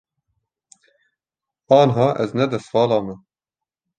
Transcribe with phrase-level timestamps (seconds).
[1.79, 3.15] Aniha ez ne destvala me.